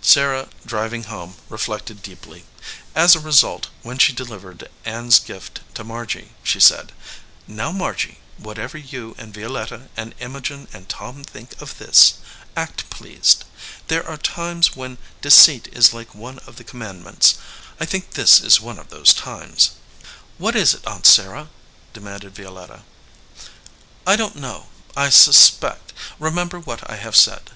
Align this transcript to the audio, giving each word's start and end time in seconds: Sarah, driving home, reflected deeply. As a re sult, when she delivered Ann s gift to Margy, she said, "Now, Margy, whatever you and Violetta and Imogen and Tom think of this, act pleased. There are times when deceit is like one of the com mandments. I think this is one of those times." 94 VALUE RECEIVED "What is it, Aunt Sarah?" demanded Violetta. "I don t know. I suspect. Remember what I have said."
Sarah, 0.00 0.48
driving 0.64 1.02
home, 1.10 1.34
reflected 1.48 2.02
deeply. 2.02 2.44
As 2.94 3.16
a 3.16 3.18
re 3.18 3.32
sult, 3.32 3.66
when 3.82 3.98
she 3.98 4.12
delivered 4.12 4.70
Ann 4.84 5.08
s 5.08 5.18
gift 5.18 5.60
to 5.74 5.82
Margy, 5.82 6.34
she 6.44 6.60
said, 6.60 6.92
"Now, 7.48 7.72
Margy, 7.72 8.20
whatever 8.38 8.78
you 8.78 9.16
and 9.18 9.34
Violetta 9.34 9.88
and 9.96 10.14
Imogen 10.20 10.68
and 10.72 10.88
Tom 10.88 11.24
think 11.24 11.60
of 11.60 11.78
this, 11.78 12.14
act 12.56 12.90
pleased. 12.90 13.42
There 13.88 14.06
are 14.08 14.16
times 14.16 14.76
when 14.76 14.98
deceit 15.20 15.66
is 15.72 15.92
like 15.92 16.14
one 16.14 16.38
of 16.46 16.54
the 16.58 16.62
com 16.64 16.78
mandments. 16.82 17.34
I 17.80 17.84
think 17.84 18.12
this 18.12 18.40
is 18.40 18.60
one 18.60 18.78
of 18.78 18.90
those 18.90 19.12
times." 19.12 19.70
94 19.72 19.72
VALUE 19.72 20.04
RECEIVED 20.04 20.40
"What 20.42 20.54
is 20.54 20.74
it, 20.74 20.86
Aunt 20.86 21.06
Sarah?" 21.06 21.48
demanded 21.92 22.36
Violetta. 22.36 22.84
"I 24.06 24.14
don 24.14 24.34
t 24.34 24.38
know. 24.38 24.68
I 24.96 25.08
suspect. 25.10 25.92
Remember 26.20 26.60
what 26.60 26.88
I 26.88 26.94
have 26.94 27.16
said." 27.16 27.50